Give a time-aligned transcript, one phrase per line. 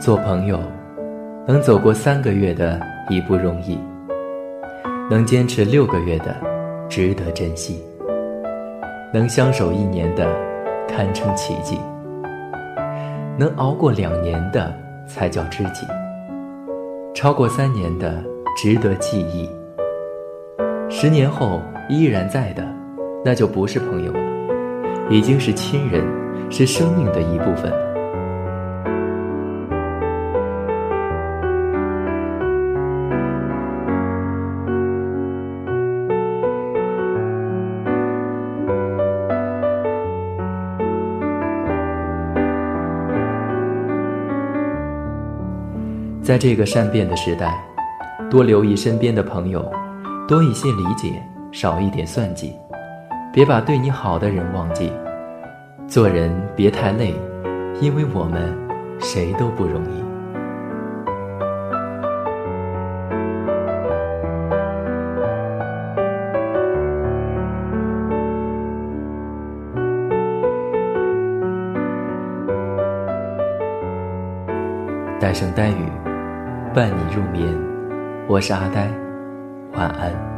[0.00, 0.60] 做朋友，
[1.44, 2.80] 能走过三个月的
[3.10, 3.76] 已不容易，
[5.10, 6.36] 能坚持六个月的
[6.88, 7.82] 值得珍惜，
[9.12, 10.24] 能相守一年的
[10.86, 11.80] 堪称奇迹，
[13.36, 14.72] 能熬过两年的
[15.04, 15.84] 才叫知己，
[17.12, 18.22] 超过三年的
[18.56, 19.50] 值得记忆，
[20.88, 22.64] 十年后依然在的，
[23.24, 24.20] 那就不是朋友了，
[25.10, 26.04] 已经是亲人，
[26.50, 27.87] 是生命的一部分。
[46.28, 47.58] 在这个善变的时代，
[48.28, 49.64] 多留意身边的朋友，
[50.28, 51.10] 多一些理解，
[51.50, 52.54] 少一点算计，
[53.32, 54.92] 别把对你好的人忘记。
[55.86, 57.14] 做人别太累，
[57.80, 58.54] 因为我们
[59.00, 60.04] 谁都不容易。
[75.18, 76.07] 呆声呆语。
[76.74, 77.48] 伴你入眠，
[78.28, 78.90] 我是阿呆，
[79.72, 80.37] 晚安。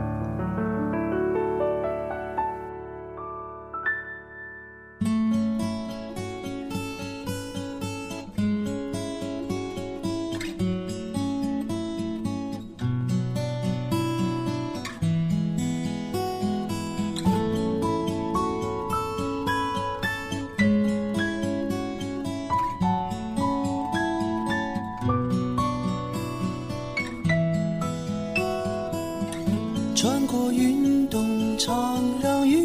[30.00, 32.56] 穿过云动长让雨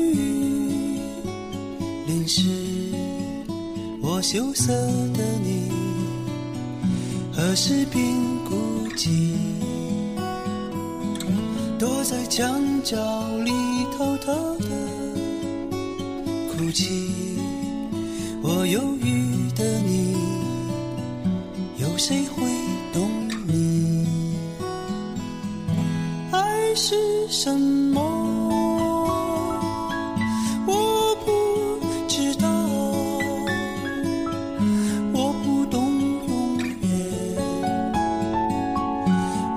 [2.08, 2.50] 淋湿
[4.02, 4.72] 我羞涩
[5.14, 5.70] 的你，
[7.34, 8.02] 何时变
[8.46, 9.34] 孤寂？
[11.78, 12.96] 躲在墙角
[13.44, 13.52] 里
[13.98, 14.70] 偷偷的
[16.54, 16.88] 哭泣。
[18.42, 20.16] 我忧郁的你，
[21.80, 22.44] 有谁会
[22.94, 23.12] 懂
[23.46, 24.08] 你？
[26.32, 27.15] 爱是。
[27.38, 28.02] 什么？
[30.66, 32.48] 我不知道，
[35.12, 35.92] 我不懂
[36.30, 37.38] 永远，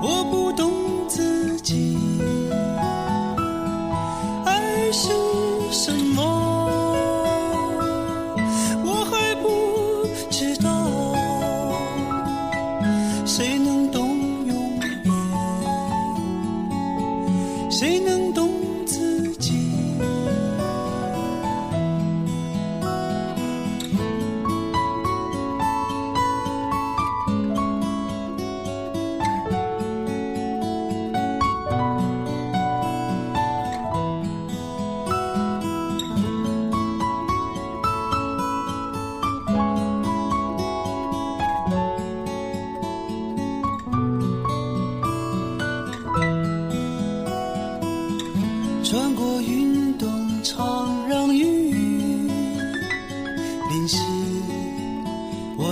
[0.03, 0.69] 我不懂
[1.07, 1.97] 自己。
[4.43, 5.07] 爱是
[5.71, 6.38] 什么？
[17.79, 18.18] 谁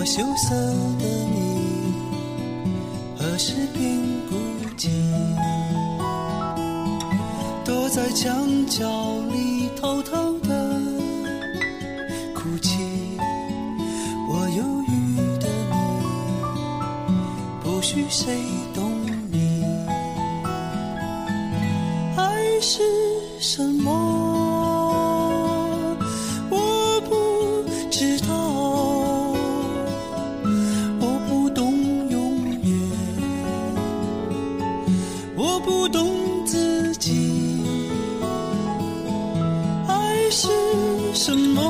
[0.08, 1.94] 羞涩的你，
[3.20, 4.38] 何时变孤
[4.78, 4.88] 寂？
[7.66, 8.34] 躲在墙
[8.68, 8.88] 角
[9.30, 10.80] 里偷偷的
[12.34, 12.80] 哭泣。
[14.30, 15.76] 我忧郁的你，
[17.62, 18.34] 不许谁
[18.74, 18.90] 懂
[19.30, 19.66] 你，
[22.16, 22.82] 爱是。
[23.40, 24.07] 什么？
[40.30, 40.48] 是
[41.14, 41.62] 什么？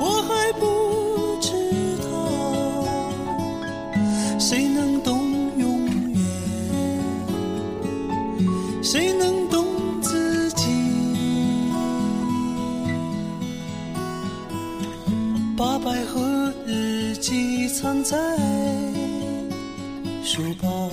[0.00, 1.52] 我还不知
[2.02, 2.08] 道，
[4.38, 5.20] 谁能懂
[5.58, 6.18] 永远？
[8.82, 9.64] 谁能懂
[10.00, 10.66] 自己？
[15.56, 18.16] 把百合日记藏在
[20.24, 20.90] 书包，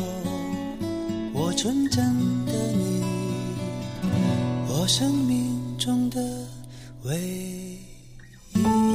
[1.34, 2.04] 我纯真
[2.46, 3.02] 的你，
[4.88, 6.18] 生命中的
[7.04, 8.87] 唯一。